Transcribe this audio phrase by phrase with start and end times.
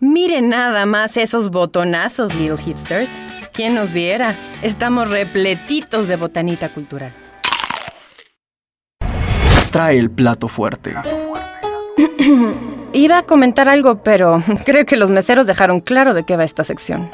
[0.00, 3.10] Miren nada más esos botonazos, little hipsters.
[3.52, 4.36] ¿Quién nos viera?
[4.62, 7.12] Estamos repletitos de botanita cultural.
[9.72, 10.94] Trae el plato fuerte.
[12.92, 16.62] Iba a comentar algo, pero creo que los meseros dejaron claro de qué va esta
[16.62, 17.10] sección.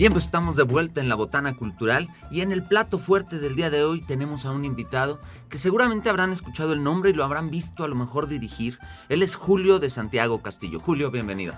[0.00, 3.54] Bien, pues estamos de vuelta en la botana cultural y en el plato fuerte del
[3.54, 5.20] día de hoy tenemos a un invitado
[5.50, 8.78] que seguramente habrán escuchado el nombre y lo habrán visto a lo mejor dirigir.
[9.10, 10.80] Él es Julio de Santiago Castillo.
[10.80, 11.54] Julio, bienvenido.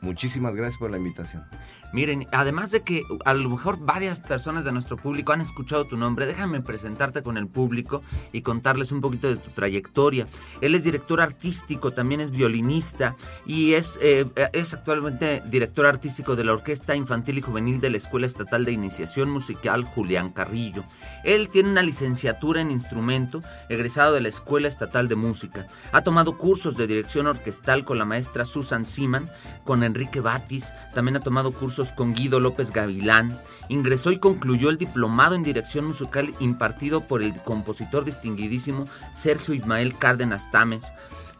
[0.00, 1.44] Muchísimas gracias por la invitación.
[1.92, 5.96] Miren, además de que a lo mejor varias personas de nuestro público han escuchado tu
[5.96, 10.26] nombre, déjame presentarte con el público y contarles un poquito de tu trayectoria.
[10.60, 16.44] Él es director artístico, también es violinista y es, eh, es actualmente director artístico de
[16.44, 20.84] la Orquesta Infantil y Juvenil de la Escuela Estatal de Iniciación Musical Julián Carrillo.
[21.24, 25.66] Él tiene una licenciatura en instrumento, egresado de la Escuela Estatal de Música.
[25.92, 29.30] Ha tomado cursos de dirección orquestal con la maestra Susan Siman,
[29.64, 33.36] con Enrique Batis, también ha tomado cursos con Guido López Gavilán,
[33.68, 39.98] ingresó y concluyó el diplomado en dirección musical impartido por el compositor distinguidísimo Sergio Ismael
[39.98, 40.92] Cárdenas Tames.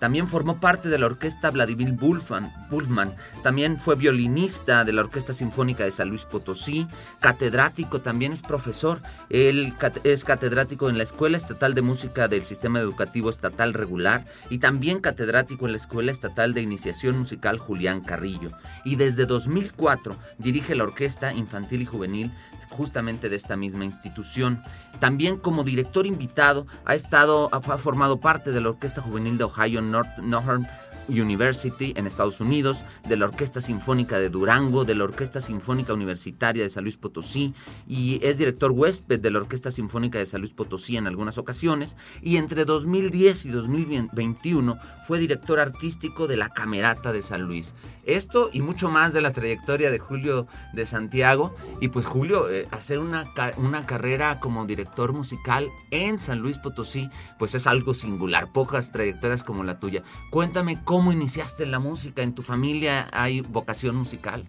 [0.03, 3.14] También formó parte de la orquesta Vladimir Bulfman.
[3.45, 6.89] También fue violinista de la Orquesta Sinfónica de San Luis Potosí.
[7.20, 9.00] Catedrático, también es profesor.
[9.30, 14.58] Él es catedrático en la Escuela Estatal de Música del Sistema Educativo Estatal Regular y
[14.58, 18.50] también catedrático en la Escuela Estatal de Iniciación Musical Julián Carrillo.
[18.84, 22.33] Y desde 2004 dirige la Orquesta Infantil y Juvenil
[22.73, 24.62] justamente de esta misma institución.
[24.98, 29.81] También como director invitado ha estado, ha formado parte de la Orquesta Juvenil de Ohio
[29.83, 30.67] Northern
[31.08, 36.62] University en Estados Unidos, de la Orquesta Sinfónica de Durango, de la Orquesta Sinfónica Universitaria
[36.62, 37.55] de San Luis Potosí
[37.86, 41.97] y es director huésped de la Orquesta Sinfónica de San Luis Potosí en algunas ocasiones
[42.23, 47.75] y entre 2010 y 2021 fue director artístico de la Camerata de San Luis.
[48.05, 51.55] Esto y mucho más de la trayectoria de Julio de Santiago.
[51.80, 57.11] Y pues Julio, eh, hacer una, una carrera como director musical en San Luis Potosí,
[57.39, 58.51] pues es algo singular.
[58.52, 60.02] Pocas trayectorias como la tuya.
[60.30, 62.23] Cuéntame cómo iniciaste en la música.
[62.23, 64.45] ¿En tu familia hay vocación musical?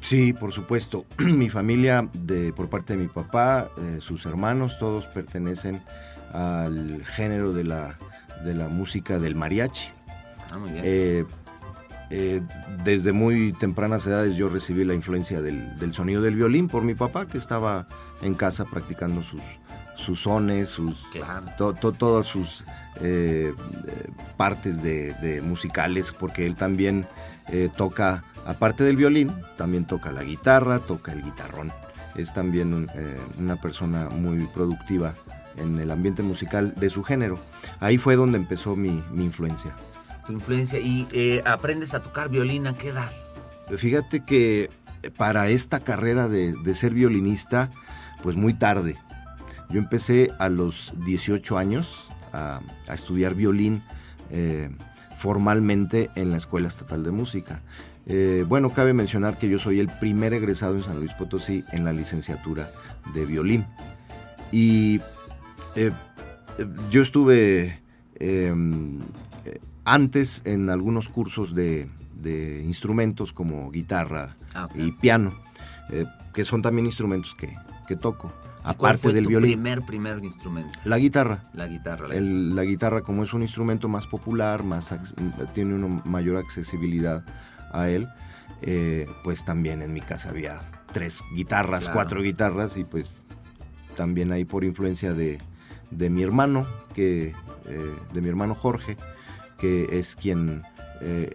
[0.00, 1.06] Sí, por supuesto.
[1.18, 5.82] mi familia, de, por parte de mi papá, eh, sus hermanos, todos pertenecen
[6.32, 7.98] al género de la,
[8.44, 9.88] de la música del mariachi.
[10.50, 10.82] Ah, muy bien.
[10.84, 11.24] Eh,
[12.10, 12.40] eh,
[12.84, 17.26] desde muy tempranas edades yo recibí la influencia del, sonido del violín por mi papá
[17.26, 17.86] que estaba
[18.22, 19.42] en casa practicando sus,
[20.08, 21.06] sus sones, sus,
[21.98, 22.64] todas sus
[23.00, 23.52] eh,
[24.36, 27.06] partes de, musicales, porque él también
[27.48, 31.72] eh, toca, aparte del violín, también toca la guitarra, toca el guitarrón.
[32.16, 32.88] Es también
[33.38, 35.14] una persona muy productiva
[35.56, 37.38] en el ambiente musical de su género.
[37.78, 39.72] Ahí fue donde empezó mi influencia
[40.32, 43.10] influencia y eh, aprendes a tocar violín a qué edad?
[43.76, 44.70] Fíjate que
[45.16, 47.70] para esta carrera de, ser violinista,
[48.22, 48.96] pues muy tarde.
[49.70, 52.60] Yo empecé a los 18 años a,
[52.92, 53.82] estudiar violín
[54.30, 54.70] eh,
[55.16, 57.60] formalmente en la Escuela Estatal de Música.
[58.06, 61.84] Eh, bueno, cabe mencionar que yo soy el primer egresado en San Luis Potosí en
[61.84, 62.70] la licenciatura
[63.14, 63.66] de violín.
[64.50, 65.00] Y
[66.90, 67.80] yo estuve
[68.18, 69.00] em,
[69.88, 71.88] antes en algunos cursos de,
[72.64, 75.34] instrumentos como guitarra ah, y piano,
[75.90, 76.04] eh,
[76.34, 77.56] que son también instrumentos que,
[77.96, 78.32] toco.
[78.64, 79.52] Aparte del violín.
[79.52, 80.78] primer, primer instrumento?
[80.84, 81.44] La guitarra.
[81.54, 82.08] La guitarra.
[82.08, 84.94] La, guitarra, como es un instrumento más popular, más
[85.54, 87.24] tiene una mayor accesibilidad
[87.72, 88.08] a él,
[88.62, 90.60] eh, pues también en mi casa había
[90.92, 93.24] tres guitarras, cuatro guitarras y pues
[93.96, 95.40] también ahí por influencia de,
[95.90, 97.34] mi hermano, que,
[97.66, 98.96] eh, de mi hermano Jorge,
[99.58, 100.62] que es quien
[101.00, 101.34] eh,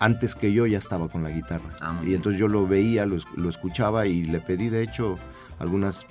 [0.00, 1.70] antes que yo ya estaba con la guitarra.
[1.80, 5.18] Ah, y entonces yo lo veía, lo, escuchaba y le pedí de hecho
[5.58, 6.06] algunas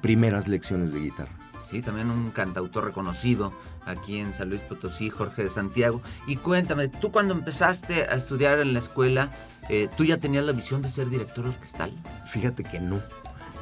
[0.00, 1.32] primeras lecciones de guitarra.
[1.64, 3.52] Sí, también un cantautor reconocido
[3.86, 6.02] aquí en San Luis Potosí, Jorge de Santiago.
[6.26, 9.32] Y cuéntame, tú cuando empezaste a estudiar en la escuela,
[9.70, 11.92] eh, ¿tú ya tenías la visión de ser director orquestal?
[12.26, 13.00] Fíjate que no.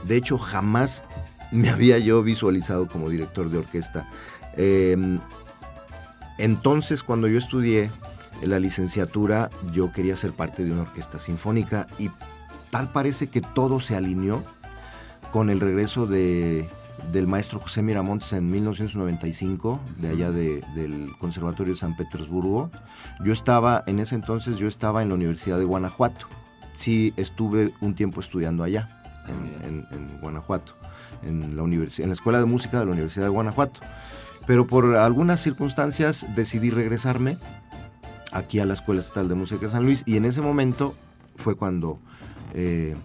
[0.02, 1.04] De hecho, jamás
[1.52, 4.08] me había yo visualizado como director de orquesta.
[4.56, 4.96] Eh,
[6.38, 7.90] entonces, cuando yo estudié
[8.42, 12.10] la licenciatura, yo quería ser parte de una orquesta sinfónica y
[12.70, 14.42] tal parece que todo se alineó
[15.32, 16.68] con el regreso de,
[17.10, 22.70] del maestro José Miramontes en 1995, de allá del Conservatorio de San Petersburgo.
[23.24, 26.26] Yo estaba, en ese entonces, yo estaba en la Universidad de Guanajuato.
[26.74, 28.88] Sí, estuve un tiempo estudiando allá,
[29.26, 30.74] en, en Guanajuato.
[31.22, 33.80] en la, en la Escuela de Música de la Universidad de Guanajuato.
[34.46, 37.38] Pero por algunas circunstancias decidí regresarme
[38.32, 40.94] aquí a la Escuela Estatal de Música de San Luis y en ese momento
[41.36, 42.00] fue cuando
[42.54, 42.96] eh,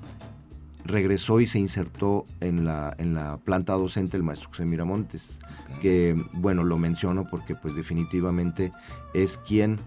[0.88, 5.39] regresó y se insertó en la, en la planta docente el maestro José Miramontes,
[5.81, 8.72] que bueno, lo menciono porque pues definitivamente
[9.13, 9.80] es quien,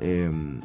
[0.00, 0.60] em,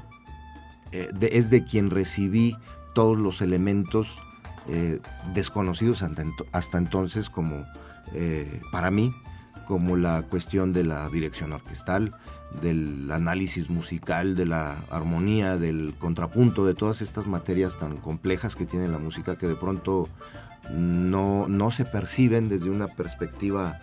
[0.91, 2.55] eh, es de quien recibí
[2.93, 4.21] todos los elementos
[4.67, 4.99] eh,
[5.33, 6.03] desconocidos
[6.51, 7.65] hasta, entonces como
[8.71, 9.13] para mí,
[9.65, 12.15] como la cuestión de la dirección orquestal,
[12.61, 18.65] del análisis musical, de la armonía, del contrapunto, de todas estas materias tan complejas que
[18.65, 20.07] tiene la música que de pronto
[20.71, 23.79] no, no se perciben desde una perspectiva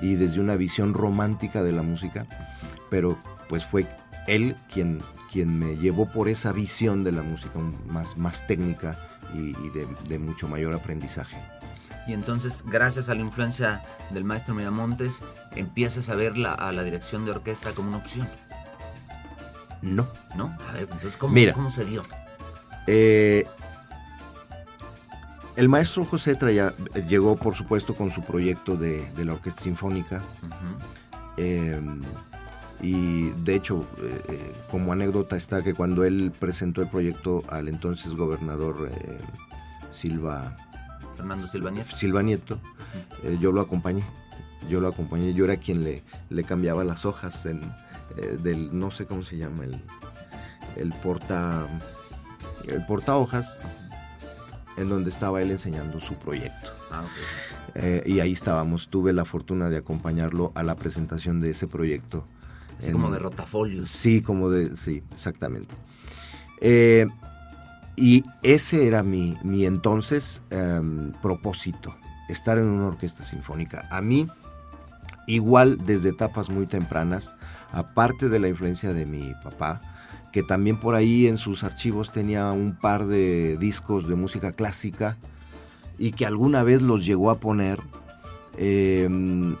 [0.00, 2.26] y desde una visión romántica de la música,
[2.90, 3.18] pero
[3.48, 3.86] pues fue
[4.28, 5.00] él quien,
[5.30, 7.58] quien me llevó por esa visión de la música
[7.88, 8.96] más, más técnica
[9.34, 9.54] y,
[10.08, 11.38] de mucho mayor aprendizaje
[12.06, 15.20] y entonces gracias a la influencia del maestro Miramontes
[15.54, 18.28] empiezas a ver la, a la dirección de orquesta como una opción.
[19.82, 20.08] No.
[20.36, 20.56] ¿No?
[20.68, 22.02] A ver, entonces ¿cómo, ¿cómo se dio?
[22.86, 23.46] Eh,
[25.56, 26.74] el maestro José traía,
[27.08, 30.22] llegó por supuesto con su proyecto de, la Orquesta Sinfónica.
[31.36, 32.02] Em,
[32.80, 37.68] y de hecho, eh, eh, como anécdota está que cuando él presentó el proyecto al
[37.68, 38.90] entonces gobernador
[39.92, 40.56] Silva
[41.22, 41.96] Fernando Silva Nieto.
[41.96, 42.58] Silva Nieto,
[43.22, 44.04] eh, yo lo acompañé.
[44.68, 47.62] Yo lo acompañé, yo era quien le, le cambiaba las hojas en,
[48.16, 49.80] eh, del, no sé cómo se llama, el,
[50.76, 51.66] el porta,
[52.66, 53.60] el porta hojas,
[54.76, 56.70] en donde estaba él enseñando su proyecto.
[56.90, 57.04] Ah,
[57.74, 62.24] eh, y ahí estábamos, tuve la fortuna de acompañarlo a la presentación de ese proyecto.
[62.78, 63.88] Así como de rotafolios.
[63.88, 65.74] Sí, como de, sí, exactamente.
[66.60, 67.06] Eh,
[67.96, 71.94] y ese era mi, mi entonces em, propósito,
[72.28, 73.86] estar en una orquesta sinfónica.
[73.90, 74.26] A mí,
[75.26, 77.34] igual desde etapas muy tempranas,
[77.70, 79.80] aparte de la influencia de mi papá,
[80.32, 85.18] que también por ahí en sus archivos tenía un par de discos de música clásica
[85.98, 87.78] y que alguna vez los llegó a poner,
[88.56, 89.56] em,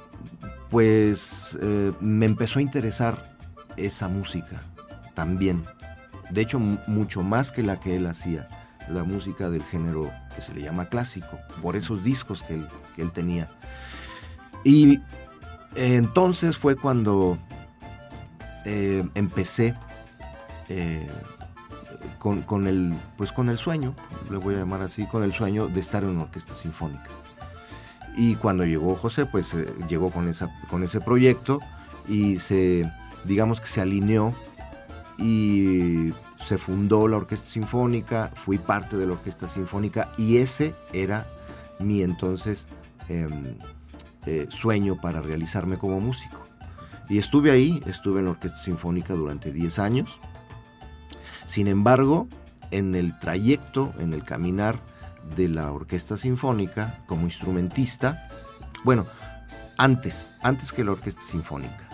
[0.70, 3.36] pues eh, me empezó a interesar
[3.76, 4.62] esa música
[5.14, 5.64] también
[6.32, 8.48] de hecho mucho más que la que él hacía,
[8.88, 13.50] la música del género que se le llama clásico, por esos discos que él, tenía.
[14.64, 15.00] Y
[15.74, 17.38] entonces fue cuando
[18.64, 19.74] eh, empecé
[20.68, 21.06] eh,
[22.18, 23.94] con, el, pues con el sueño,
[24.30, 27.10] le voy a llamar así, con el sueño de estar en una orquesta sinfónica.
[28.16, 31.60] Y cuando llegó José, pues eh, llegó con, esa, con ese proyecto
[32.08, 32.90] y se,
[33.24, 34.34] digamos que se alineó
[35.18, 41.26] y se fundó la Orquesta Sinfónica, fui parte de la Orquesta Sinfónica y ese era
[41.78, 42.68] mi entonces
[43.08, 43.56] em,
[44.26, 46.38] eh, sueño para realizarme como músico.
[47.08, 50.20] Y estuve ahí, estuve en la Orquesta Sinfónica durante 10 años.
[51.46, 52.28] Sin embargo,
[52.70, 54.80] en el trayecto, en el caminar
[55.36, 58.28] de la Orquesta Sinfónica como instrumentista,
[58.84, 59.06] bueno,
[59.76, 61.88] antes, antes que la Orquesta Sinfónica,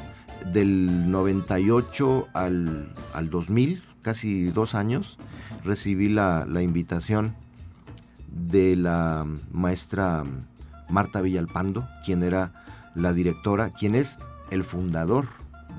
[0.46, 5.18] del 98 al, al 2000, casi dos años,
[5.64, 7.34] recibí la, invitación
[8.28, 10.24] de la maestra
[10.88, 12.52] Marta Villalpando, quien era
[12.94, 14.18] la directora, quien es
[14.50, 15.28] el fundador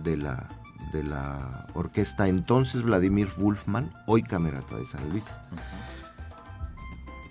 [0.03, 0.47] de la,
[0.93, 5.25] de la orquesta entonces Vladimir Wolfman, hoy Camerata de San Luis.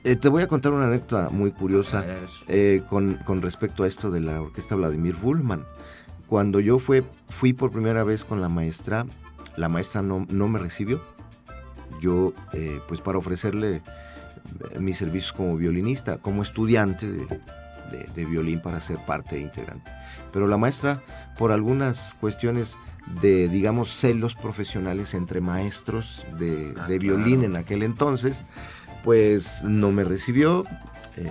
[0.05, 2.05] Eh, te voy a contar una anécdota muy curiosa
[2.47, 5.65] eh, con, con, respecto a esto de la orquesta Vladimir Wolfman.
[6.29, 9.07] Cuando yo fue, fui por primera vez con la maestra,
[9.57, 11.03] la maestra no, me recibió.
[12.01, 18.81] Yo, eh, pues para ofrecerle eh, mis servicios como violinista, como estudiante de, violín para
[18.81, 19.91] ser parte integrante.
[20.31, 21.03] Pero la maestra,
[21.39, 22.79] por algunas cuestiones
[23.23, 28.45] de, digamos, celos profesionales entre maestros de, ah, violín en aquel entonces,
[29.03, 30.65] pues no me recibió.
[31.17, 31.27] Eh,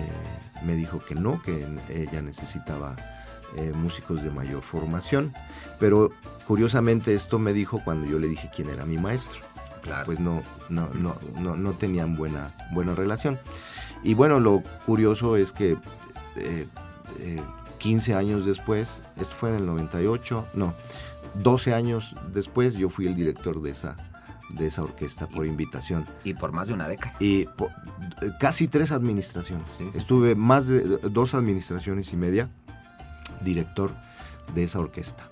[0.64, 2.96] me dijo que no, que ella necesitaba
[3.74, 5.32] músicos de mayor formación.
[5.78, 6.12] Pero
[6.48, 9.40] Curiosamente esto me dijo cuando yo le dije quién era mi maestro.
[9.82, 10.06] Claro.
[10.06, 13.38] Pues no, no, no, no, tenían buena, buena relación.
[14.02, 15.76] Y bueno, lo curioso es que
[17.76, 20.72] 15 eh, eh, años después, esto fue en el 98, no,
[21.34, 23.94] 12 años después yo fui el director de esa,
[24.48, 26.06] de esa orquesta por invitación.
[26.24, 27.14] Y por más de una década.
[27.20, 27.46] Y
[28.40, 29.82] casi tres administraciones.
[29.94, 32.48] Estuve más de dos administraciones y media
[33.42, 33.92] director
[34.54, 35.30] de esa orquesta.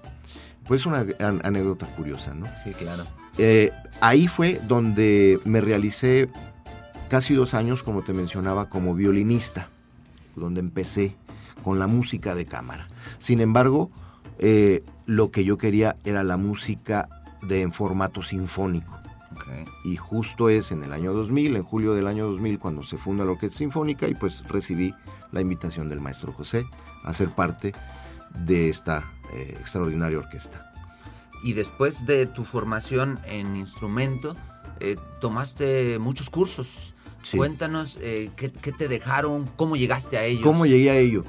[0.66, 2.46] Pues una anécdota curiosa, ¿no?
[2.56, 3.04] Sí, claro.
[3.38, 3.70] Eh,
[4.00, 6.28] ahí fue donde me realicé
[7.08, 9.68] casi dos años, como te mencionaba, como violinista,
[10.34, 11.14] donde empecé
[11.62, 12.88] con la música de cámara.
[13.18, 13.90] Sin embargo,
[14.38, 17.08] eh, lo que yo quería era la música
[17.42, 18.96] de en formato sinfónico.
[19.84, 23.24] Y justo es en el año 2000, en julio del año 2000, cuando se funda
[23.24, 24.94] la Orquesta Sinfónica y pues recibí
[25.32, 26.66] la invitación del maestro José
[27.04, 27.72] a ser parte
[28.44, 30.72] de esta eh, extraordinaria orquesta.
[31.42, 34.36] Y después de tu formación en instrumento,
[34.80, 36.94] eh, tomaste muchos cursos.
[37.34, 40.44] Cuéntanos eh, ¿qué, te dejaron, cómo llegaste a ellos.
[40.44, 41.24] ¿Cómo llegué a ello?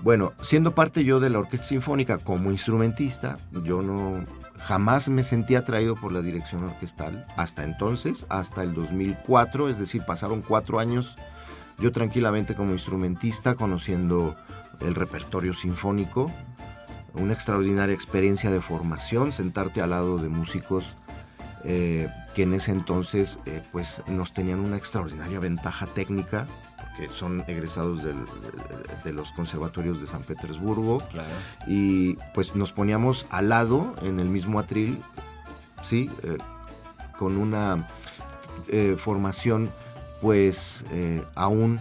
[0.00, 4.24] Bueno, siendo parte yo de la Orquesta Sinfónica como instrumentista, yo no
[4.60, 7.26] jamás me sentí atraído por la dirección orquestal.
[7.36, 11.16] Hasta entonces, hasta el 2004, es decir, pasaron cuatro años
[11.80, 14.36] yo tranquilamente como instrumentista, conociendo
[14.80, 16.30] el repertorio sinfónico,
[17.14, 20.94] una extraordinaria experiencia de formación, sentarte al lado de músicos
[21.64, 26.46] eh, que en ese entonces eh, pues nos tenían una extraordinaria ventaja técnica,
[26.78, 31.02] porque son egresados de los conservatorios de San Petersburgo,
[31.66, 35.02] y pues nos poníamos al lado en el mismo atril,
[35.82, 36.38] sí, eh,
[37.18, 37.88] con una
[38.98, 39.72] formación
[40.20, 40.84] pues
[41.34, 41.80] aún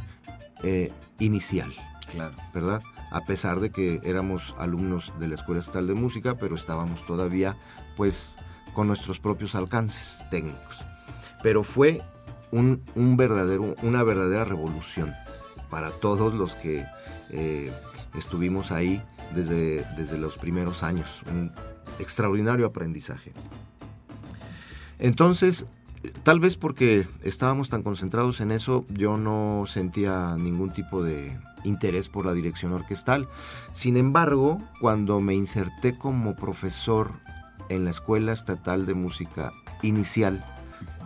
[1.19, 1.73] inicial,
[2.11, 2.35] claro.
[2.53, 2.81] ¿verdad?
[3.11, 7.55] a pesar de que éramos alumnos de la Escuela Estatal de Música, pero estábamos todavía
[7.97, 8.37] pues
[8.73, 10.85] con nuestros propios alcances técnicos.
[11.41, 12.01] Pero fue
[12.51, 12.81] un,
[13.17, 15.13] verdadero, una verdadera revolución
[15.69, 16.85] para todos los que
[17.31, 17.71] eh,
[18.17, 19.01] estuvimos ahí
[19.33, 21.23] desde, desde los primeros años.
[21.29, 21.51] Un
[21.99, 23.33] extraordinario aprendizaje.
[24.99, 25.65] Entonces,
[26.23, 32.09] tal vez porque estábamos tan concentrados en eso, yo no sentía ningún tipo de interés
[32.09, 33.27] por la dirección orquestal.
[33.71, 37.11] Sin embargo, cuando me inserté como profesor
[37.69, 39.51] en la Escuela Estatal de Música
[39.81, 40.43] Inicial,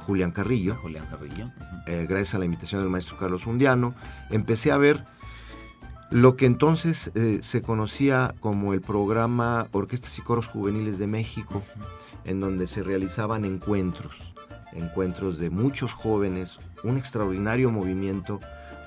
[0.05, 1.51] Julián Carrillo, Julián Carrillo.
[1.87, 3.93] Eh, gracias a la invitación del maestro Carlos Undiano,
[4.29, 5.05] empecé a ver
[6.09, 11.63] lo que entonces eh, se conocía como el programa Orquestas y Coros Juveniles de México,
[12.25, 14.35] en donde se realizaban encuentros,
[14.75, 18.39] encuentros de muchos jóvenes, un extraordinario movimiento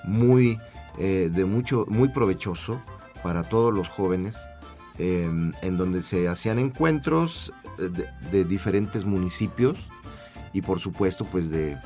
[0.05, 0.59] muy
[0.99, 2.81] eh, de mucho, muy provechoso
[3.23, 4.49] para todos los jóvenes,
[4.99, 7.91] em, en donde se hacían encuentros eh,
[8.31, 9.91] de, diferentes municipios
[10.55, 11.77] y por supuesto pues de,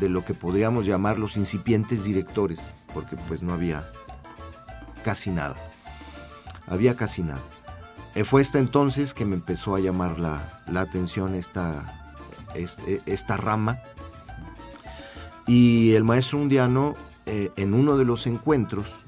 [0.00, 3.88] de lo que podríamos llamar los incipientes directores, porque pues no había
[5.04, 5.56] casi nada.
[6.66, 7.42] Había casi nada.
[8.16, 11.99] Eh, fue hasta entonces que me empezó a llamar la, la atención esta,
[12.54, 13.80] esta, rama.
[15.46, 16.94] Y el maestro undiano
[17.26, 19.04] eh, en uno de los encuentros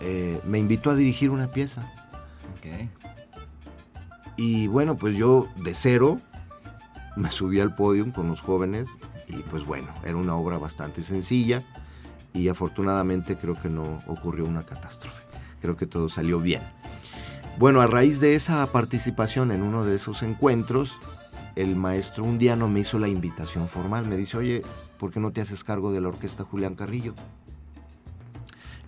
[0.00, 1.92] eh, me invitó a dirigir una pieza.
[4.36, 6.20] Y bueno, pues yo de cero
[7.16, 8.88] me subí al podio con los jóvenes
[9.28, 11.62] y pues bueno, era una obra bastante sencilla
[12.34, 15.22] y afortunadamente creo que no ocurrió una catástrofe.
[15.62, 16.62] Creo que todo salió bien.
[17.58, 21.00] Bueno, a raíz de esa participación en uno de esos encuentros,
[21.56, 24.06] el maestro un día no me hizo la invitación formal.
[24.06, 24.62] Me dice, oye,
[24.98, 27.14] ¿por qué no te haces cargo de la orquesta Julián Carrillo?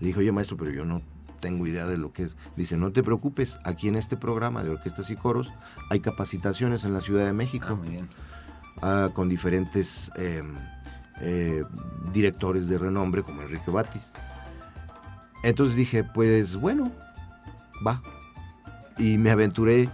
[0.00, 1.02] Le dije, oye maestro, pero yo no
[1.40, 2.36] tengo idea de lo que es.
[2.56, 5.50] Dice, no te preocupes, aquí en este programa de orquestas y coros
[5.90, 7.66] hay capacitaciones en la Ciudad de México.
[7.70, 8.08] Ah, muy bien.
[8.82, 10.42] Ah, con diferentes eh,
[11.20, 11.64] eh,
[12.12, 14.12] directores de renombre como Enrique Batis.
[15.42, 16.92] Entonces dije, pues bueno,
[17.86, 18.02] va.
[18.98, 19.88] Y me aventuré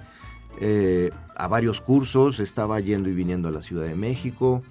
[0.60, 4.62] eh, a varios cursos, estaba yendo y viniendo a la Ciudad de México,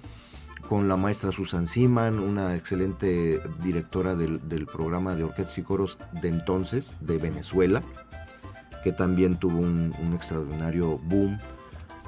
[0.68, 6.28] con la maestra Susan Siman, una excelente directora del, programa de orquestas y coros de
[6.28, 7.82] entonces, de Venezuela,
[8.82, 11.38] que también tuvo un, extraordinario boom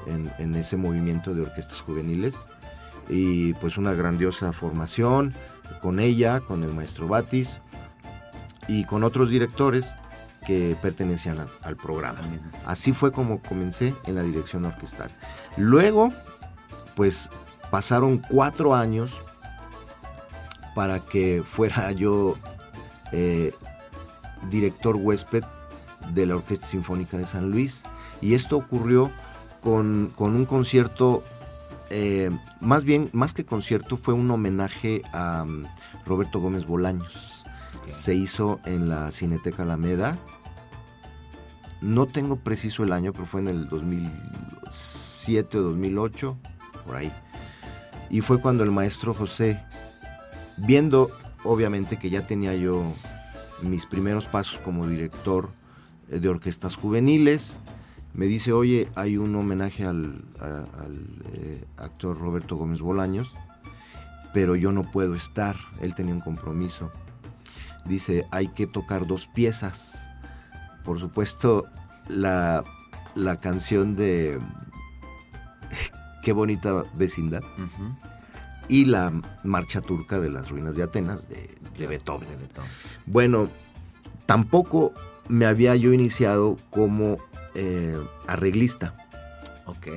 [0.06, 2.46] en, ese movimiento de orquestas juveniles.
[3.08, 5.34] Y pues una grandiosa formación
[5.80, 7.60] con ella, con el maestro Batis
[8.68, 9.94] y con otros directores
[10.46, 12.20] que pertenecían al programa.
[12.64, 15.10] Así fue como comencé en la dirección orquestal.
[15.56, 16.12] Luego,
[16.94, 17.30] pues
[17.70, 19.20] pasaron cuatro años
[20.74, 22.36] para que fuera yo
[23.12, 23.52] eh,
[24.50, 25.42] director huésped
[26.14, 27.84] de la Orquesta Sinfónica de San Luis.
[28.20, 29.10] Y esto ocurrió
[29.62, 31.24] con, un concierto,
[31.90, 35.64] eh, más bien, más que concierto, fue un homenaje a um,
[36.06, 37.35] Roberto Gómez Bolaños.
[37.90, 40.18] Se hizo en la Cineteca Alameda.
[41.80, 46.36] No tengo preciso el año, pero fue en el 2007 o 2008,
[46.84, 47.12] por ahí.
[48.10, 49.60] Y fue cuando el maestro José,
[50.56, 51.10] viendo
[51.44, 52.94] obviamente que ya tenía yo
[53.62, 55.50] mis primeros pasos como director
[56.10, 57.56] eh, de orquestas juveniles,
[58.14, 60.22] me dice, oye, hay un homenaje al,
[61.34, 63.32] eh, actor Roberto Gómez Bolaños,
[64.32, 66.90] pero yo no puedo estar, él tenía un compromiso.
[67.88, 70.08] Dice, hay que tocar dos piezas.
[70.84, 71.66] Por supuesto,
[72.08, 72.62] la,
[73.14, 74.38] la canción de
[76.22, 77.42] Qué bonita vecindad
[78.68, 79.12] y la
[79.44, 82.28] marcha turca de las ruinas de Atenas de, de Beethoven.
[82.28, 82.70] De Beethoven.
[83.06, 83.48] Bueno,
[84.26, 84.92] tampoco
[85.28, 87.18] me había yo iniciado como
[87.54, 88.94] eh, arreglista,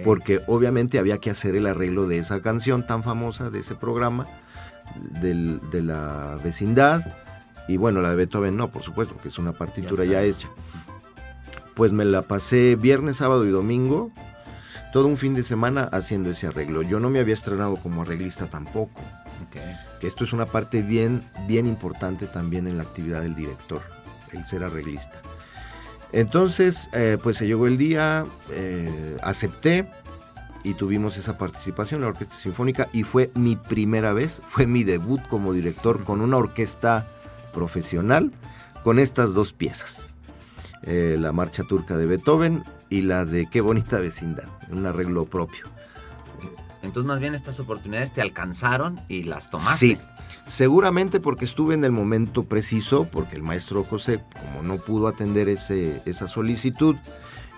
[0.03, 4.27] porque obviamente había que hacer el arreglo de esa canción tan famosa, de ese programa,
[5.21, 7.01] del- de la vecindad,
[7.69, 10.49] y bueno, la de Beethoven no, por supuesto, que es una partitura Ya hecha.
[11.75, 14.11] Pues me la pasé viernes, sábado y domingo,
[14.91, 16.81] todo un fin de semana haciendo ese arreglo.
[16.81, 19.01] Yo no me había estrenado como arreglista tampoco
[19.99, 23.81] que esto es una parte bien, bien importante también en la actividad del director,
[24.31, 25.21] el ser arreglista.
[26.11, 29.89] Entonces, eh, pues se llegó el día, eh, acepté
[30.63, 34.83] y tuvimos esa participación en la Orquesta Sinfónica y fue mi primera vez, fue mi
[34.83, 37.07] debut como director con una orquesta
[37.51, 38.31] profesional
[38.83, 40.15] con estas dos piezas,
[40.83, 45.65] eh, la Marcha Turca de Beethoven y la de Qué bonita vecindad, un arreglo propio.
[46.81, 49.77] Entonces, más bien estas oportunidades te alcanzaron y las tomaste.
[49.77, 49.97] Sí,
[50.45, 55.49] seguramente porque estuve en el momento preciso, porque el maestro José, como no pudo atender
[55.49, 56.95] ese, esa solicitud,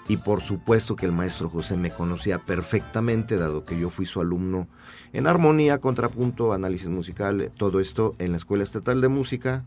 [0.08, 4.20] y por supuesto que el maestro José me conocía perfectamente, dado que yo fui su
[4.20, 4.68] alumno
[5.14, 9.64] en armonía, contrapunto, análisis musical, todo esto en la Escuela Estatal de Música,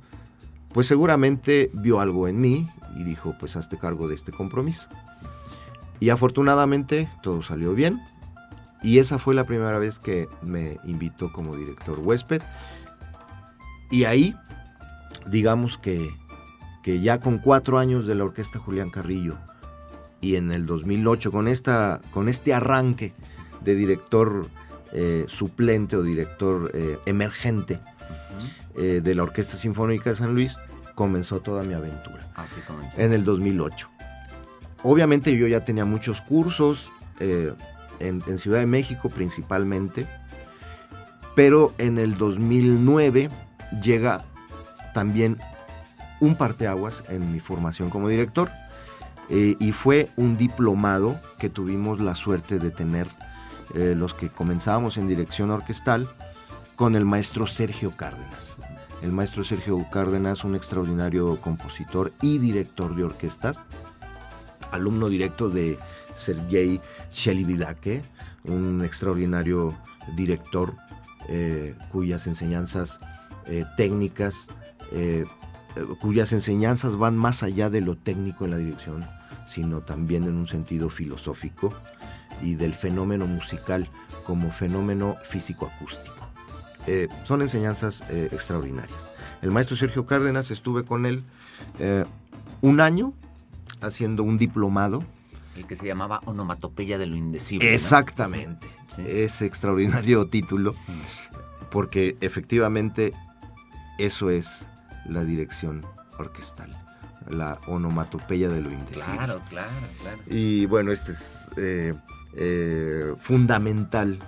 [0.73, 4.89] pues seguramente vio algo en mí y dijo, pues hazte cargo de este compromiso.
[6.01, 8.01] Y afortunadamente todo salió bien.
[8.83, 12.43] Y esa fue la primera vez que me invitó como director huésped.
[13.91, 14.37] Y ahí,
[15.31, 16.11] digamos que,
[16.83, 19.39] que ya con cuatro años de la orquesta Julián Carrillo
[20.25, 23.13] y en el 2008 con, esta, con este arranque
[23.61, 24.49] de director
[24.93, 27.79] eh, suplente o director eh, emergente
[28.75, 30.57] eh, de la Orquesta Sinfónica de San Luis,
[30.95, 32.99] comenzó toda mi aventura Así comenzó.
[32.99, 33.91] en el 2008.
[34.83, 36.91] Obviamente yo ya tenía muchos cursos
[37.21, 40.07] en, en Ciudad de México principalmente,
[41.35, 43.29] pero en el 2009
[43.83, 44.25] llega
[44.95, 45.39] también
[46.21, 48.51] un parteaguas en mi formación como director
[49.31, 53.09] eh, y fue un diplomado que tuvimos la suerte de tener
[53.75, 56.09] eh, los que comenzábamos en dirección orquestal
[56.77, 58.59] con el maestro Sergio Cárdenas.
[59.03, 63.65] El maestro Sergio Cárdenas, un extraordinario compositor y director de orquestas,
[64.71, 65.79] alumno directo de
[66.15, 68.03] Sergei Shelividake,
[68.45, 69.75] un extraordinario
[70.17, 70.75] director
[71.29, 73.01] eh, cuyas enseñanzas
[73.77, 74.49] técnicas,
[76.01, 79.07] cuyas enseñanzas van más allá de lo técnico en la dirección,
[79.47, 81.73] sino también en un sentido filosófico
[82.43, 83.89] y del fenómeno musical
[84.25, 86.15] como fenómeno físico-acústico.
[86.87, 89.11] Eh, son enseñanzas eh, extraordinarias.
[89.43, 91.25] El maestro Sergio Cárdenas, estuve con él
[91.79, 92.05] eh,
[92.61, 93.13] un año
[93.81, 95.03] haciendo un diplomado.
[95.57, 97.69] El que se llamaba Onomatopeya de lo Indecible.
[97.69, 97.75] ¿no?
[97.75, 98.67] Exactamente.
[98.87, 99.03] Sí.
[99.07, 100.93] Ese extraordinario título, Sí.
[101.71, 103.13] porque efectivamente
[103.99, 104.67] eso es
[105.07, 105.85] la dirección
[106.19, 106.71] orquestal,
[107.29, 109.05] la onomatopeya de lo indecible.
[109.17, 109.71] Claro, claro,
[110.03, 110.19] claro.
[110.27, 111.95] Y bueno, este es eh,
[112.37, 114.19] eh, fundamental.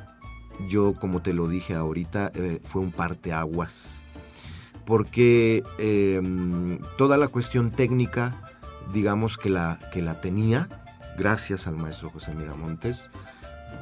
[0.68, 4.02] Yo, como te lo dije ahorita, eh, fue un parteaguas.
[4.84, 8.36] Porque eh, toda la cuestión técnica,
[8.92, 10.68] digamos que la, que la tenía,
[11.18, 13.10] gracias al maestro José Miramontes.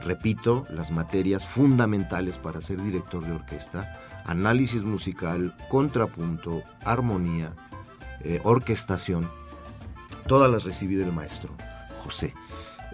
[0.03, 7.53] Repito, las materias fundamentales para ser director de orquesta, análisis musical, contrapunto, armonía,
[8.21, 9.31] eh, orquestación,
[10.27, 11.51] todas las recibí del maestro
[12.03, 12.35] José.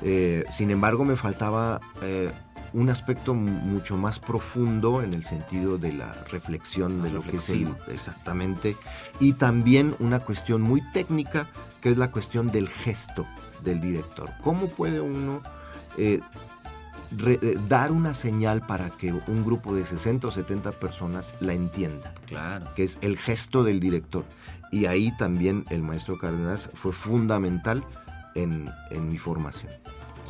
[0.02, 2.30] Eh, sin embargo, me faltaba eh,
[2.72, 7.36] un aspecto mu- mucho más profundo en el sentido de la reflexión de lo que
[7.36, 8.76] es el, exactamente
[9.18, 11.48] y también una cuestión muy técnica
[11.80, 13.26] que es la cuestión del gesto
[13.64, 14.30] del director.
[14.42, 15.42] ¿Cómo puede uno
[15.98, 16.20] eh,
[17.16, 21.52] re- eh, dar una señal para que un grupo de 60 o 70 personas la
[21.54, 22.12] entienda?
[22.26, 22.66] Claro.
[22.74, 24.24] que es el gesto del director.
[24.72, 27.84] Y ahí también el maestro Cárdenas fue fundamental
[28.34, 29.72] en, en mi formación.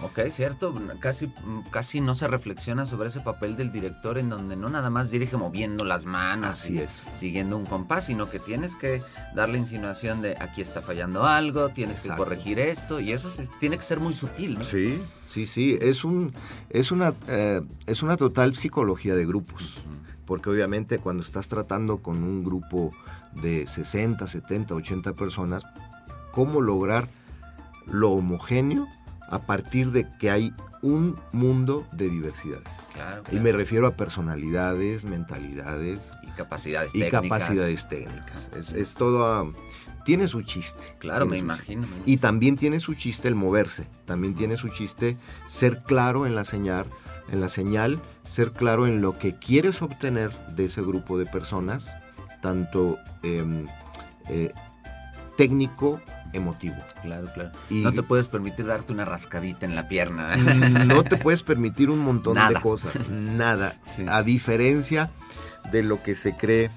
[0.02, 0.74] Ok, cierto.
[0.98, 1.30] Casi,
[1.70, 5.36] casi no se reflexiona sobre ese papel del director en donde no nada más dirige
[5.36, 7.02] moviendo las manos Así y es.
[7.12, 9.02] siguiendo un compás, sino que tienes que
[9.34, 12.24] dar la insinuación de aquí está fallando algo, tienes Exacto.
[12.24, 14.64] que corregir esto, y eso se- tiene que ser muy sutil, ¿no?
[14.64, 15.78] Sí, sí, sí.
[15.82, 16.32] Es, un,
[16.70, 19.82] es, una, eh, es una total psicología de grupos.
[20.24, 22.92] Porque obviamente cuando estás tratando con un grupo
[23.42, 25.64] de 60, 70, 80 personas,
[26.30, 27.08] ¿cómo lograr
[27.86, 28.86] lo homogéneo
[29.30, 32.90] a partir de que hay un mundo de diversidades.
[32.94, 37.22] Claro, Y me refiero a personalidades, mentalidades Y capacidades y técnicas.
[37.22, 38.50] capacidades técnicas.
[38.56, 39.26] Es, es todo...
[39.26, 39.52] a-
[40.04, 40.82] tiene su chiste.
[40.98, 41.44] Claro, me chiste.
[41.44, 41.86] imagino.
[42.06, 46.44] Y también tiene su chiste el moverse, también tiene su chiste ser claro en la
[46.44, 46.86] señal,
[47.30, 51.94] en la señal, ser claro en lo que quieres obtener de ese grupo de personas,
[52.40, 53.66] tanto em,
[54.30, 54.50] eh,
[55.36, 56.00] técnico,
[56.32, 56.76] emotivo.
[57.02, 57.50] Claro, claro.
[57.68, 60.36] Y- No te puedes permitir darte una rascadita en la pierna.
[60.36, 63.76] No te puedes permitir un montón de cosas, nada.
[63.86, 64.04] Sí.
[64.08, 65.10] A diferencia
[65.72, 66.70] de lo que se cree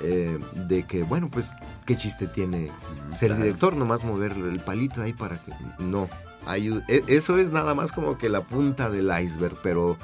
[0.00, 1.52] eh, de que, bueno, pues,
[1.86, 2.70] ¿qué chiste tiene
[3.14, 3.44] ser claro.
[3.44, 3.76] director?
[3.76, 5.52] Nomás mover el palito ahí para que...
[5.78, 6.08] No,
[6.46, 9.96] hay, e- eso es nada más como que la punta del iceberg, pero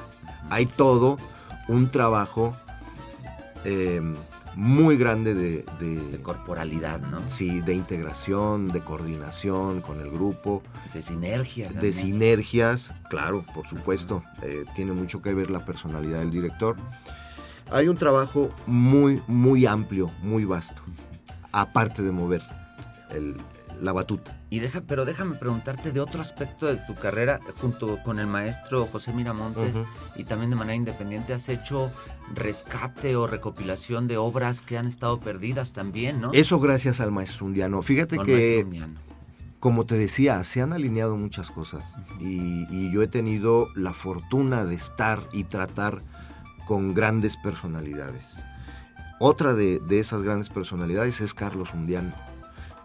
[0.50, 1.18] hay todo
[1.68, 2.56] un trabajo
[3.64, 4.00] eh,
[4.54, 7.20] muy grande de, de- De corporalidad, ¿no?
[7.26, 10.62] sí, de integración, de coordinación con el grupo,
[10.92, 11.70] De sinergia.
[11.70, 16.76] de sinergias, claro, por supuesto, eh, tiene mucho que ver la personalidad del director.
[17.70, 20.82] Hay un trabajo muy, muy amplio, muy vasto,
[21.52, 22.42] aparte de mover
[23.10, 23.36] el-
[23.80, 24.38] la batuta.
[24.50, 28.86] Y deja, pero déjame preguntarte de otro aspecto de tu carrera, junto con el maestro
[28.86, 29.76] José Miramontes
[30.16, 31.90] y también de manera independiente, has hecho
[32.34, 36.30] rescate o recopilación de obras que han estado perdidas también, ¿no?
[36.32, 37.82] Eso gracias al maestro Undiano.
[37.82, 38.94] Fíjate Con que, Undiano.
[39.60, 44.64] como te decía, se han alineado muchas cosas y, y yo he tenido la fortuna
[44.64, 46.02] de estar y tratar
[46.66, 48.44] con grandes personalidades.
[49.20, 52.12] Otra de, de esas grandes personalidades es Carlos Undiano,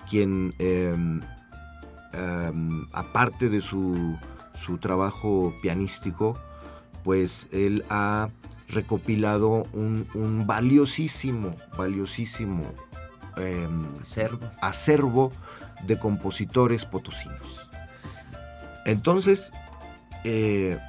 [0.10, 0.96] quien, eh,
[2.14, 4.18] em, aparte de su,
[4.56, 6.38] su trabajo pianístico,
[7.04, 8.30] pues él ha
[8.70, 12.64] recopilado un, un valiosísimo, valiosísimo
[13.38, 14.50] em, Acervo.
[14.62, 15.32] acervo
[15.86, 17.70] de compositores potosinos.
[18.86, 19.52] Entonces,
[20.24, 20.80] eh,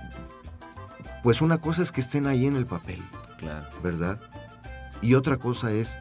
[1.22, 3.02] pues una cosa es que estén ahí en el papel,
[3.38, 3.66] Claro.
[3.82, 4.18] ¿verdad?
[5.02, 5.98] Y otra cosa es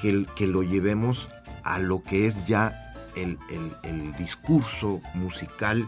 [0.00, 1.28] que, que lo llevemos
[1.74, 3.38] a lo que es ya el,
[3.84, 5.86] el- discurso musical,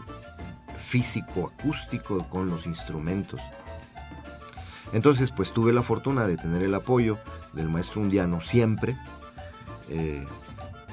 [0.79, 3.39] físico, acústico con los instrumentos.
[4.91, 7.17] Entonces, pues tuve la fortuna de tener el apoyo
[7.53, 8.97] del maestro Undiano siempre.
[9.89, 10.25] eh,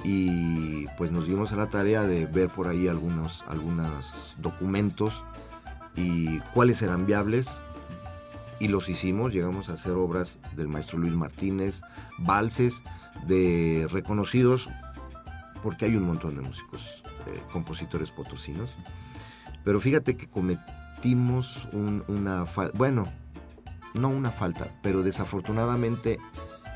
[0.02, 5.22] y pues nos dimos a la tarea de ver por ahí algunos, algunos documentos
[5.94, 7.60] y cuáles eran viables
[8.60, 11.80] y los hicimos, llegamos a hacer obras del maestro Luis Martínez,
[12.18, 12.82] valses
[13.26, 14.68] de reconocidos,
[15.62, 18.70] porque hay un montón de músicos, eh, compositores potosinos,
[19.64, 23.06] pero fíjate que cometimos un- una falta, bueno,
[23.94, 26.18] no una falta, pero desafortunadamente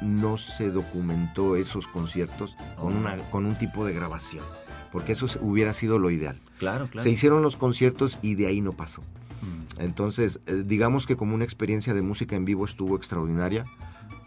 [0.02, 4.44] no se documentó esos conciertos con, una, con un tipo de grabación,
[4.90, 6.40] porque eso hubiera sido lo ideal.
[6.58, 7.02] Claro, claro.
[7.02, 9.02] Se hicieron los conciertos y de ahí no pasó.
[9.78, 13.64] Entonces, eh, digamos que como una experiencia de música en vivo estuvo extraordinaria,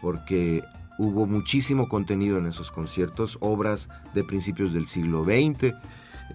[0.00, 0.62] porque
[0.98, 5.74] hubo muchísimo contenido en esos conciertos, obras de principios del siglo XX,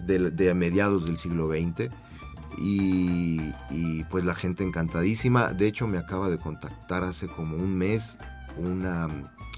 [0.06, 1.90] de, mediados del siglo XX,
[2.58, 3.40] y,
[4.10, 5.52] pues la gente encantadísima.
[5.52, 8.18] De hecho, me acaba de contactar hace como un mes
[8.56, 9.08] una,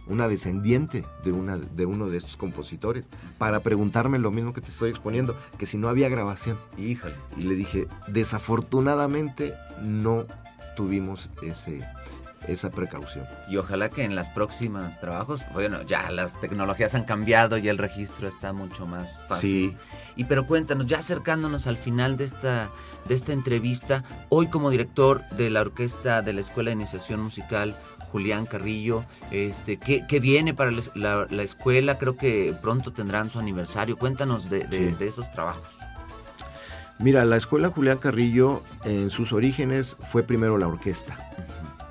[0.06, 4.70] una descendiente de, una, de uno de estos compositores para preguntarme lo mismo que te
[4.70, 6.58] estoy exponiendo, que si no había grabación.
[6.78, 7.14] Híjole.
[7.36, 10.26] Y le dije, desafortunadamente no
[10.76, 11.82] tuvimos ese,
[12.46, 13.26] esa precaución.
[13.48, 17.78] Y ojalá que en las próximas trabajos, bueno, ya las tecnologías han cambiado y el
[17.78, 19.70] registro está mucho más fácil.
[19.70, 19.76] Sí,
[20.16, 22.70] Y pero cuéntanos, ya acercándonos al final de esta,
[23.06, 27.76] de esta entrevista, hoy como director de la orquesta de la Escuela de Iniciación Musical,
[28.10, 31.98] Julián Carrillo, este, ¿qué, qué viene para la, la- la escuela?
[31.98, 33.96] Creo que pronto tendrán su aniversario.
[33.96, 34.96] Cuéntanos de, de- Sí.
[34.98, 35.76] de esos trabajos.
[36.98, 41.18] mira, la escuela Julián Carrillo en sus orígenes fue primero la orquesta.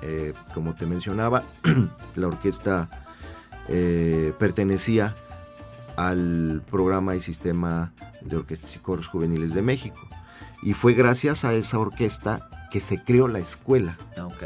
[0.02, 1.42] Eh, como te mencionaba,
[2.16, 2.88] la orquesta
[3.68, 5.14] eh, pertenecía
[5.96, 10.00] al programa y sistema de orquestas y coros juveniles de México.
[10.62, 13.96] Y fue gracias a esa orquesta que se creó la escuela.
[14.18, 14.42] Ah, Ok.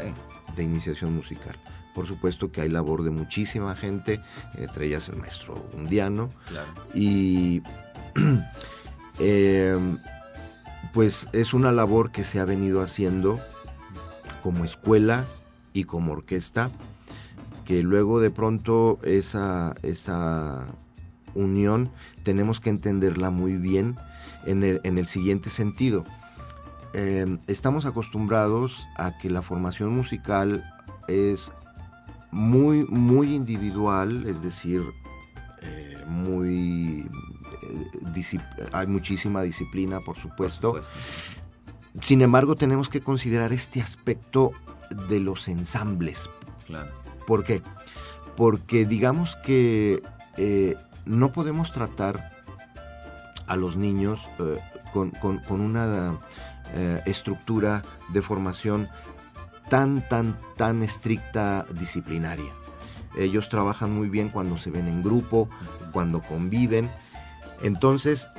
[0.55, 1.55] De iniciación musical.
[1.93, 4.21] Por supuesto que hay labor de muchísima gente,
[4.57, 6.67] entre ellas el maestro Undiano, Claro.
[6.93, 7.61] y
[9.19, 9.77] eh,
[10.93, 13.39] pues es una labor que se ha venido haciendo
[14.41, 15.25] como escuela
[15.73, 16.69] y como orquesta,
[17.65, 20.65] que luego de pronto esa, esa
[21.35, 21.89] unión
[22.23, 23.95] tenemos que entenderla muy bien
[24.45, 26.05] en el, en el siguiente sentido.
[26.93, 30.63] Eh, estamos acostumbrados a que la formación musical
[31.07, 31.51] es
[32.31, 34.81] muy, muy individual, es decir,
[35.61, 37.09] eh, muy
[38.73, 40.79] hay muchísima disciplina, por supuesto.
[41.99, 44.51] Sin embargo, tenemos que considerar este aspecto
[45.09, 46.29] de los ensambles.
[46.67, 46.91] Claro.
[47.27, 47.61] ¿Por qué?
[48.37, 50.01] Porque digamos que
[50.37, 50.75] eh,
[51.05, 52.31] no podemos tratar
[53.47, 54.59] a los niños eh,
[54.93, 55.13] con,
[55.49, 56.19] una
[56.73, 58.89] eh, estructura de formación
[59.69, 62.51] tan, tan, tan estricta disciplinaria.
[63.17, 65.49] Ellos trabajan muy bien cuando se ven en grupo,
[65.91, 66.89] cuando conviven.
[67.61, 68.29] Entonces,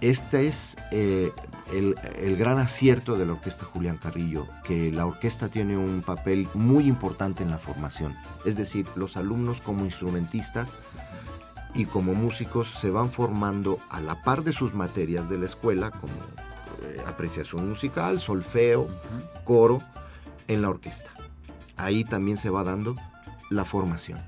[0.00, 5.76] este es el, el, gran acierto de la orquesta Julián Carrillo, que la orquesta tiene
[5.76, 8.14] un papel muy importante en la formación.
[8.44, 10.72] Es decir, los alumnos como instrumentistas
[11.74, 15.90] y como músicos se van formando a la par de sus materias de la escuela,
[15.90, 16.12] como
[16.82, 18.88] eh, apreciación musical, solfeo,
[19.44, 19.82] coro,
[20.48, 21.10] en la orquesta.
[21.76, 22.96] Ahí también se va dando
[23.50, 24.20] la formación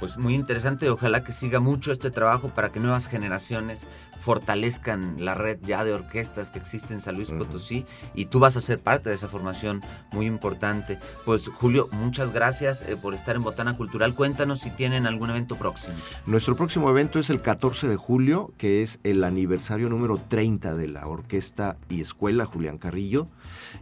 [0.00, 0.90] pues muy interesante.
[0.90, 3.86] Ojalá que siga mucho este trabajo para que nuevas generaciones
[4.20, 8.56] fortalezcan la red ya de orquestas que existe en San Luis Potosí y tú vas
[8.56, 9.82] a ser parte de esa formación
[10.12, 10.98] muy importante.
[11.24, 14.14] Pues Julio, muchas gracias eh, por estar en Botana Cultural.
[14.14, 15.96] Cuéntanos si tienen algún evento próximo.
[16.26, 20.88] Nuestro próximo evento es el 14 de julio, que es el aniversario número 30 de
[20.88, 23.28] la Orquesta y Escuela Julián Carrillo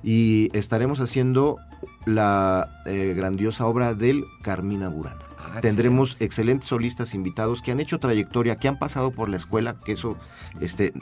[0.02, 1.58] y estaremos haciendo
[2.04, 5.25] la eh, grandiosa obra del Carmina Burana.
[5.56, 9.74] Ah, Tendremos excelentes solistas invitados que han hecho trayectoria, que han pasado por la escuela,
[9.82, 10.18] que eso
[10.60, 10.92] este,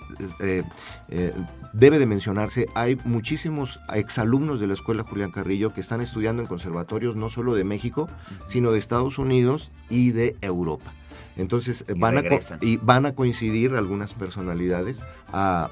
[0.40, 0.62] eh,
[1.08, 1.32] eh,
[1.72, 2.68] debe de mencionarse.
[2.76, 7.56] Hay muchísimos exalumnos de la escuela Julián Carrillo que están estudiando en conservatorios no solo
[7.56, 8.08] de México,
[8.46, 10.92] sino de Estados Unidos y de Europa.
[11.36, 12.22] Entonces van, a,
[12.60, 15.70] y van a coincidir algunas personalidades a,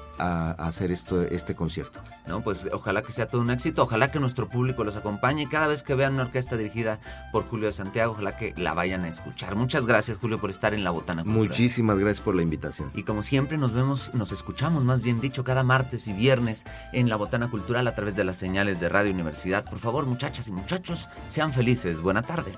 [0.57, 1.99] hacer esto, este concierto.
[2.27, 5.49] No, pues ojalá que sea todo un éxito, ojalá que nuestro público los acompañe.
[5.49, 6.99] Cada vez que vean una orquesta dirigida
[7.31, 9.55] por Julio de Santiago, ojalá que la vayan a escuchar.
[9.55, 11.23] Muchas gracias, Julio, por estar en la botana.
[11.25, 12.91] Muchísimas gracias por la invitación.
[12.93, 17.09] Y como siempre, nos vemos, nos escuchamos, más bien dicho, cada martes y viernes en
[17.09, 19.65] la botana cultural a través de las señales de Radio Universidad.
[19.65, 21.99] Por favor, muchachas y muchachos, sean felices.
[21.99, 22.57] Buena tarde.